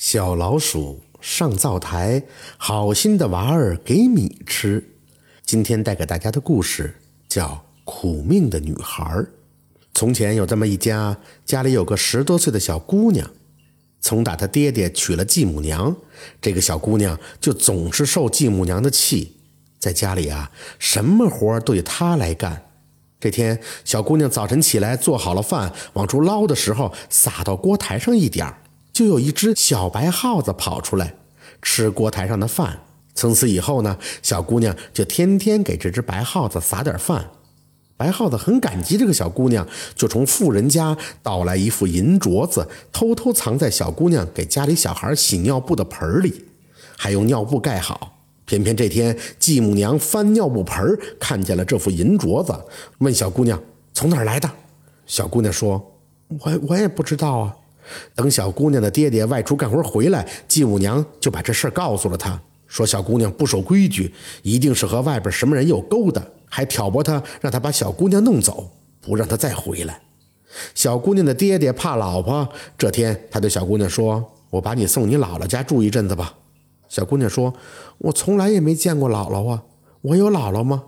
[0.00, 2.22] 小老鼠上灶台，
[2.56, 4.82] 好心的娃儿给米吃。
[5.44, 6.94] 今天带给大家的故事
[7.28, 7.48] 叫
[7.84, 9.04] 《苦命的女孩》。
[9.92, 13.30] 从前有这么一家，家里有个十多岁的小姑娘。
[14.00, 15.94] 从打她爹爹娶了继母娘，
[16.40, 19.36] 这个小姑娘就总是受继母娘的气，
[19.78, 22.70] 在家里啊，什么活都得她来干。
[23.20, 28.59] 这天，小姑娘早晨起来做好了饭，往出捞的时候，洒到锅台上一点儿。
[29.00, 31.14] 就有一只小白耗子跑出来
[31.62, 32.80] 吃锅台上的饭。
[33.14, 37.30] 从此以后呢，小姑娘就天天给这只白耗子撒点饭。
[37.96, 46.44] 白耗子很感激这个小姑娘，就从富人家盗来一副银镯子，偷偷藏在小姑娘给家里小孩洗尿布的盆里，
[46.98, 48.18] 还用尿布盖好。
[48.44, 52.54] 偏偏这天继母娘翻尿布盆，看见了这副银镯子，
[52.98, 53.58] 问小姑娘
[53.94, 54.50] 从哪儿来的。
[55.06, 55.96] 小姑娘说
[56.44, 57.56] ：“我我也不知道啊。”
[58.14, 70.00] 等小姑娘的爹爹外出干活回来，继母娘就把这事告诉了他，说小姑娘不守规矩，一定是和外边什么人有勾搭，还挑拨他，让他把小姑娘弄走，不让他再回来。
[70.74, 76.34] 小姑娘的爹爹怕老婆，这天他对小姑娘说：“我把你送你姥姥家住一阵子吧。”
[76.88, 77.54] 小姑娘说
[77.98, 79.62] ：“我从来也没见过姥姥啊，
[80.02, 80.82] 我有姥姥吗？”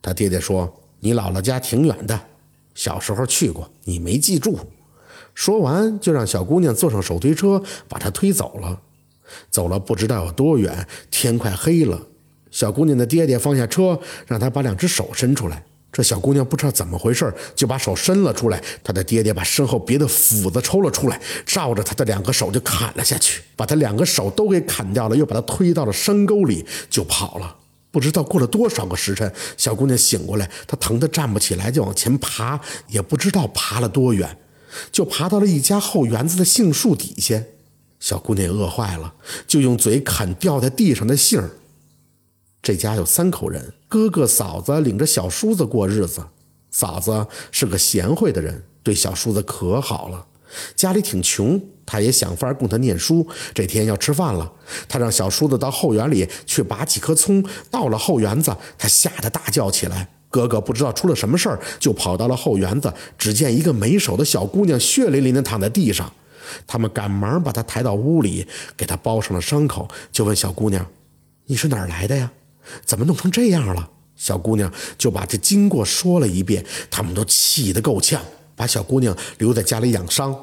[0.00, 2.18] 他爹爹说：“你姥姥家挺远的，
[2.74, 4.58] 小时候去过，你没记住。”
[5.34, 8.80] 说完，就让小姑娘坐上手推车，把她推走了。
[9.50, 12.00] 走了不知道有多远，天快黑了。
[12.50, 15.64] 小姑娘的爹爹放下车，让她把两只手伸出来。
[15.90, 18.62] 这小姑娘不知道怎么回事，就把手伸了出来。
[18.82, 27.56] 她的爹爹把身后别的斧子抽了出来，照着她的两个手就砍了下去，把她两个手都给砍掉了，又把她推到了山沟里就跑了。
[27.90, 34.36] 不知道过了多少个时辰，小姑娘醒过来，她疼得站不起来，就往前爬，也不知道爬了多远。
[34.92, 37.42] 就爬到了一家后园子的杏树底下，
[38.00, 39.14] 小姑娘饿坏了，
[39.46, 41.50] 就用嘴啃掉在地上的杏儿。
[42.62, 46.24] 这家有三口人，哥哥嫂子领着小叔子过日子。
[46.70, 50.26] 嫂子是个贤惠的人，对小叔子可好了。
[50.74, 53.26] 家里挺穷，他也想法供他念书。
[53.52, 54.52] 这天要吃饭了，
[54.88, 57.44] 他让小叔子到后园里去拔几棵葱。
[57.70, 60.08] 到了后园子，他吓得大叫起来。
[60.34, 62.92] 哥哥不知道出了什么事儿，就跑到了后园子。
[63.16, 66.12] 只见一个没手的小姑娘血淋淋地躺在地上，
[66.66, 68.44] 他们赶忙把她抬到屋里，
[68.76, 70.84] 给她包上了伤口，就问小姑娘
[71.46, 72.32] ：“你是哪儿来的呀？
[72.84, 76.66] 怎么弄成这样了？”小姑娘就把这经过说了一遍。
[76.90, 78.20] 他们都气得够呛，
[78.56, 80.36] 把小姑娘留在家里养伤。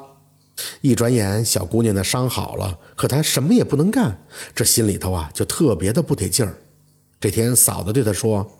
[0.80, 4.24] 一转眼，小姑娘的伤好了，可她什么也不能干，
[4.54, 6.56] 这心里头啊就特别的不得劲儿。
[7.20, 8.50] 这天，嫂子对她说。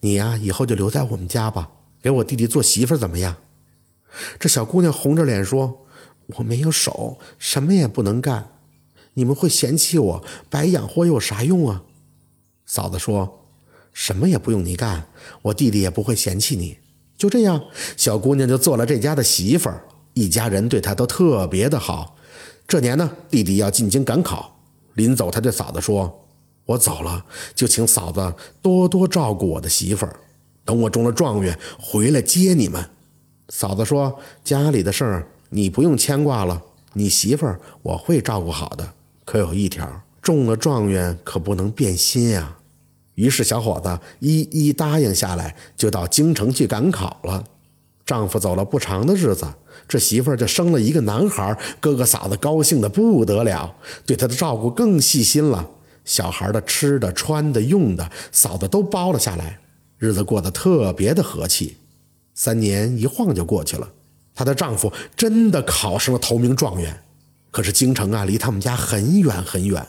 [0.00, 1.70] 你呀，以后就留在我们家吧，
[2.02, 3.36] 给我弟弟做媳妇怎么样？
[4.38, 5.86] 这小姑娘红着脸说
[6.36, 8.52] ：“我没有手，什么也不能干，
[9.14, 11.82] 你们会嫌弃我，白养活有啥用啊？”
[12.66, 13.46] 嫂子说
[13.92, 15.06] ：“什么也不用你干，
[15.42, 16.78] 我弟弟也不会嫌弃你。”
[17.18, 17.62] 就这样，
[17.96, 19.70] 小姑娘就做了这家的媳妇，
[20.14, 22.16] 一家人对她都特别的好。
[22.66, 24.58] 这年呢，弟弟要进京赶考，
[24.94, 26.19] 临走，他对嫂子说。
[26.70, 28.32] 我走了，就请嫂子
[28.62, 30.14] 多多照顾我的媳妇儿。
[30.64, 32.90] 等我中了状元，回来接你们。
[33.48, 38.92] 嫂子说：“家里的事儿你不用牵挂了，你媳妇儿我会照顾好的。
[39.24, 42.58] 可有一条，中了状元可不能变心呀。”
[43.16, 47.42] 于是小伙子一一答应下来，就到京城去赶考了。
[48.06, 49.44] 丈夫走了不长的日子，
[49.88, 51.58] 这媳妇儿就生了一个男孩。
[51.80, 53.74] 哥哥嫂子高兴的不得了，
[54.06, 55.68] 对他的照顾更细心了。
[56.10, 59.60] 小孩的吃的、穿的、用的，嫂子都包了下来，
[59.96, 61.76] 日子过得特别的和气。
[62.34, 63.88] 三年一晃就过去了，
[64.34, 67.04] 她的丈夫真的考上了头名状元。
[67.52, 69.86] 可是京城啊，离他们家很远很远，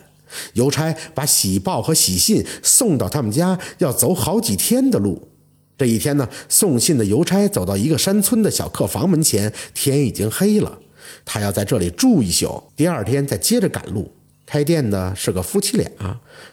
[0.54, 5.28] 邮差把喜报和喜信送到他们家，要走好几天的路。
[5.76, 10.78] 这一天呢，送信的邮差走到一个山村的小客房门前，天已经黑了，
[11.26, 14.14] 他要在这里住一宿，第二天再接着赶路。
[14.52, 15.90] 开店的是个夫妻俩，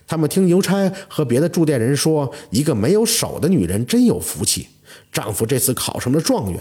[0.06, 4.68] 他们听邮差和别的住店人说，一个没有手的女人真有福气，
[5.10, 6.60] 丈夫这次考上了状元。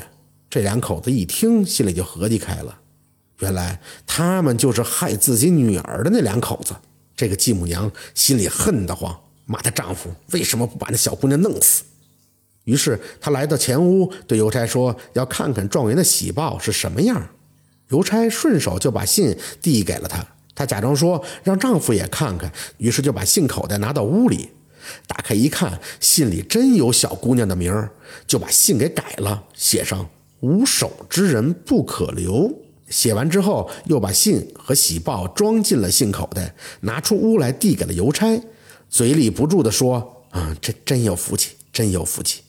[0.49, 2.79] 这两口子一听，心里就合计开了，
[3.41, 6.75] 原来他们就是害自己女儿的那两口子。
[7.15, 11.83] 这个继母娘心里恨得慌，骂她丈夫为什么不把那小姑娘弄死。
[12.63, 17.29] 于是她来到前屋，对邮差说要看看状元的喜报是什么样。
[17.89, 20.25] 邮差顺手就把信递给了她。
[20.57, 24.49] 她假装说让丈夫也看看，于是就把信口袋拿到屋里，
[25.05, 27.91] 打开一看，信里真有小姑娘的名儿，
[28.25, 30.09] 就把信给改了，写上
[30.41, 32.51] “无手之人不可留”。
[32.89, 38.41] 写完之后，又把信和喜报装进了信口袋，拿出屋来递给了邮差，
[38.89, 42.41] 嘴里不住地说：“啊，这真有福气，真有福气。”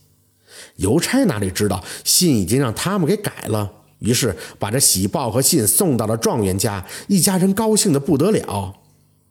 [0.77, 8.75] 邮差哪里知道信已经让他们给改了，于是把这喜报和信送到了状元家，一家人高兴的不得了。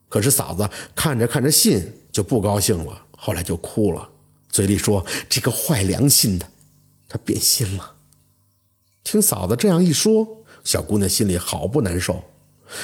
[0.09, 4.09] 可是嫂子看着看着信就不高兴了，后来就哭了，
[4.49, 6.49] 嘴里说：“这个坏良心的，
[7.07, 7.95] 他变心了。”
[9.03, 10.27] 听嫂子这样一说。
[10.63, 12.21] 小姑娘心里好不难受，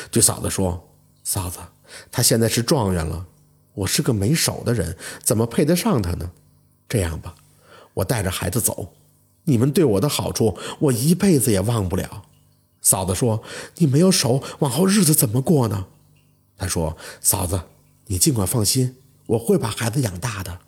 [0.09, 0.87] 对嫂子说
[1.21, 1.59] ：“嫂子，
[2.09, 3.25] 他现在是状元了，
[3.73, 6.31] 我是个没手的人，怎么配得上他呢？
[6.87, 7.35] 这样吧，
[7.93, 8.93] 我带着孩子走，
[9.45, 12.23] 你们对我的好处，我一辈子也忘不了。”
[12.81, 13.41] 嫂子说
[13.77, 15.85] ：“你没有手，往后日子怎么过呢？”
[16.57, 17.61] 他说：“嫂子，
[18.07, 18.95] 你尽管放心，
[19.27, 20.59] 我会把孩子养大的。”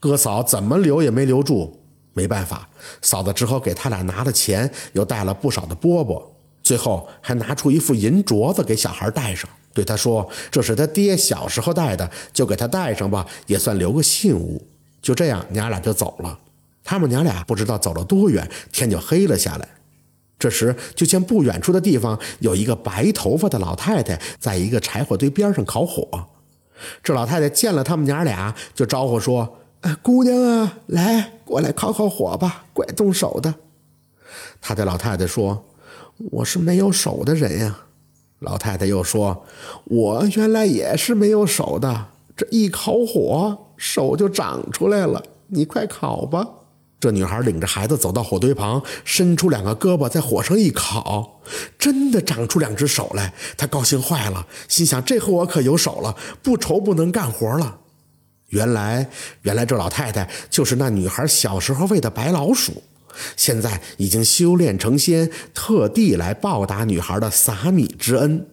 [0.00, 1.80] 哥嫂怎么留也没留住，
[2.12, 2.68] 没办法，
[3.02, 6.22] 嫂子只好给他俩拿了钱，又带了不少的饽饽。
[6.62, 14.64] 最后还拿出一副银镯子给小孩戴上，对他说：“这是他爹小时候戴的，就给他戴上吧，也算留个信物。”
[15.02, 16.38] 就这样，娘俩就走了。
[16.88, 19.68] 他们娘俩不知道走了多远，天就黑了下来。
[20.38, 26.08] 这时，就见不远处的地方有一个白头发的老太太，在一个柴火堆边上烤火。
[27.02, 29.58] 这老太太见了他们娘俩，就招呼说
[30.00, 33.54] ：“姑娘啊，来，过来烤烤火吧，怪动手的。”
[34.62, 35.66] 他对老太太说。
[36.30, 37.80] 我是没有手的人呀，
[38.38, 39.44] 老太太又说
[39.84, 45.22] ：“我原来也是没有手的，这一烤火，手就长出来了。
[45.48, 46.48] 你快烤吧。”
[47.00, 51.40] 这女孩领着孩子走到火堆旁，伸出两个胳膊在火上一烤，
[51.78, 53.32] 真的长出两只手来。
[53.56, 57.78] 她高兴坏了，心想：“这回我可有手了，不愁不能干活了。”
[58.50, 59.08] 原来，
[59.42, 62.82] 原来这老太太就是那女孩小时候喂的白老鼠。
[63.36, 68.46] 现在已经修炼成仙，特地来报答女孩的撒米之恩。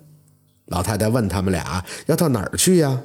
[0.65, 2.99] 老太太问他们俩要到哪儿去呀？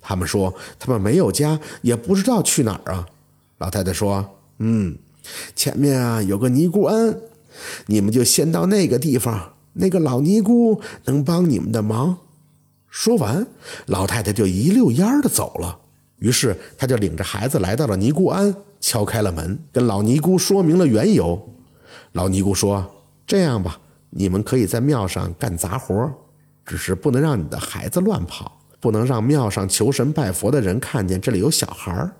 [0.00, 3.06] 他们说他们没有家，也不知道去哪儿啊。
[3.58, 4.96] 老太太说：“嗯，
[5.54, 7.18] 前面啊有个尼姑庵，
[7.86, 12.16] 你们就先到那个地方，那个老尼姑能帮你们的忙。”
[12.88, 13.46] 说完，
[13.84, 15.80] 老太太就一溜烟儿的走了。
[16.18, 18.54] 于是，他就领着孩子来到了尼姑庵。
[18.80, 21.54] 敲开了门，跟老尼姑说明了缘由。
[22.12, 23.78] 老尼姑说：“这样吧，
[24.10, 26.10] 你们可以在庙上干杂活，
[26.64, 32.12] 只是不能让你的孩子乱跑，不能让庙上求神拜佛的人看见这里有小孩儿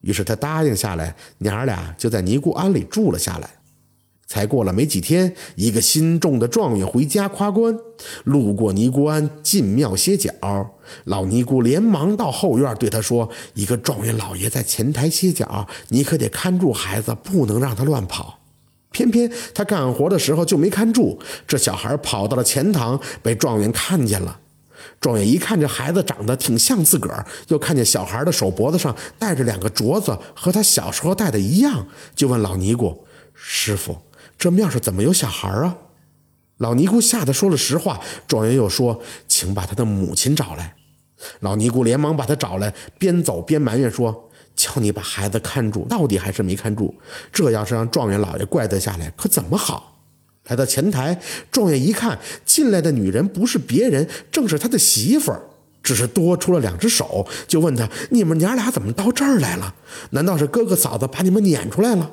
[0.00, 3.50] 于是他答应下来，娘儿俩就在尼姑庵里住了下来。
[4.28, 7.78] 才过了没几天，一个新中的状元回家夸官，
[8.24, 10.32] 路过尼姑庵进庙歇脚。
[11.04, 18.40] 老尼姑连忙到后院对他说：“一个状元老爷在前台歇脚，你可得看住孩子，不能让他乱跑。”
[18.90, 24.40] 偏偏他干活的时候就没看住，这小孩跑到了前堂，被状元看见了。
[25.00, 33.98] 状元一看这孩子长得挺像自个儿，又看见小孩的手脖子上戴着两个镯子，和他小时候戴的一样，就问老尼姑：“师傅。”
[34.38, 35.76] 这庙上怎么有小孩啊？
[36.58, 38.00] 老尼姑吓得说了实话。
[38.26, 40.74] 状元又说：“请把他的母亲找来。”
[41.40, 46.94] 老尼姑连忙把他找来，边走边埋怨说：“叫你把孩子看住，到底还是没看住。
[47.32, 49.94] 这要是让状元老爷怪罪下来，可怎么好？”
[50.48, 51.20] 来到前台，
[51.50, 55.42] 状元一看进来的女人不是别人，正是他的媳妇儿，
[55.82, 59.74] 只是多出了两只手，就问他：“你们娘俩怎么到这儿来了？
[60.10, 62.12] 难道是哥哥嫂子把你们撵出来了？”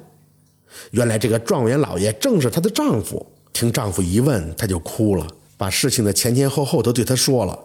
[0.92, 3.26] 原来这个状元老爷正是她的丈夫。
[3.54, 7.58] 听丈夫一问，她就哭了，把事情的前前后后都对他说了。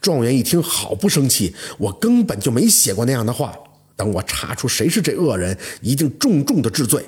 [0.00, 3.52] 状元一听，好不生气，我根本就没写过那样的话。
[3.96, 7.04] 等我查出谁是这恶人，一定重重的治罪。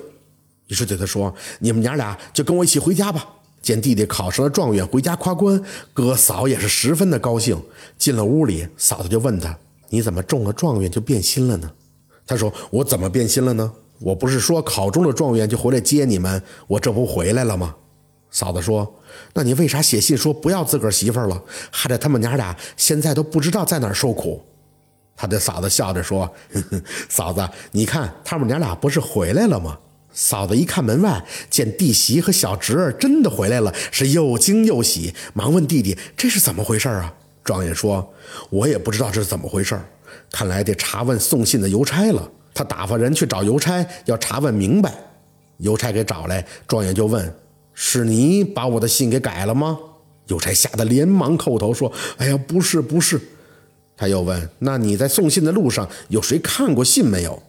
[0.67, 3.27] 于是对他说：“你们娘俩就跟我一起回家吧。”
[3.61, 5.59] 见弟弟考上了状元，回家夸官，
[5.93, 7.59] 哥嫂也是十分的高兴。
[7.97, 9.57] 进了屋里，嫂子就问他
[9.89, 11.71] ：“你怎么中了状元就变心了呢？”
[12.27, 17.73] 他说：“我怎么变心了呢？”我不是说考中了状元就回来接你们，我这不回来了吗？
[18.29, 18.93] 嫂子说
[19.33, 21.41] ：“那你为啥写信说不要自个儿媳妇了，
[21.71, 24.43] 害得他们娘俩现在都不知道在哪儿受苦？”
[25.15, 26.29] 他的嫂子笑着说
[27.07, 29.77] ：“嫂子，你看他们娘俩不是回来了吗？”
[30.15, 38.13] 嫂子一看门外，见弟媳和小侄儿真的回来了，是又惊又喜，忙问弟弟：“这是怎么回事啊？”状元说
[38.49, 39.79] ：“我也不知道这是怎么回事，
[40.31, 44.91] 看来得查问送信的邮差了。”他打发人去找邮差，要查问明白。
[45.57, 47.35] 邮差给找来，状元就问
[47.75, 49.77] ：“是你把我的信给改了吗？”
[50.27, 53.19] 邮差吓得连忙叩头说：“哎呀，不是，不是。”
[53.97, 57.43] 他又问：“那你在送信的路上有谁看过信没有？”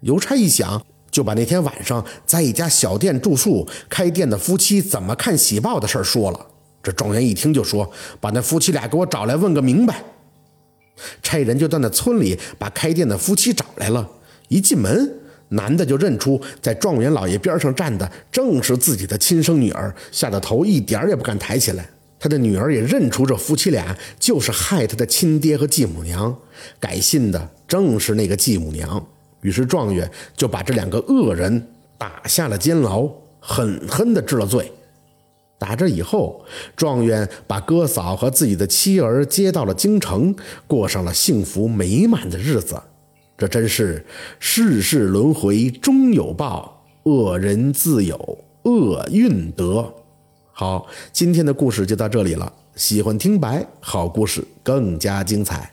[0.00, 6.46] 邮差一想，就把那天晚上在一家小店住宿、开店的夫妻怎么看喜报的事儿说了。
[6.82, 7.90] 这状元一听就说
[8.20, 10.02] ：“把那夫妻俩给我找来，问个明白。”
[11.22, 14.08] 差人就到那村里把开店的夫妻找来了。
[14.48, 15.14] 一进门，
[15.50, 21.88] 男的就认出在状元老爷边上站的正是自己的亲生女儿，吓得头一点也不敢抬起来。
[22.18, 26.36] 他的女儿也认出这夫妻俩就是害他的亲爹和继母娘，
[26.78, 29.06] 改信的正是那个继母娘。
[29.42, 34.70] 于是状元就把这两个恶人打下了监牢，狠狠地治了罪。
[35.58, 36.42] 打这以后，
[36.74, 40.34] 状元把哥嫂和自己的妻儿接到了京城，
[40.66, 42.80] 过上了幸福美满的日子。
[43.36, 44.04] 这真是
[44.38, 49.92] 世事轮回终有报，恶人自有恶运得。
[50.52, 52.52] 好，今天的故事就到这里了。
[52.74, 55.70] 喜欢听白，好故事更加精彩。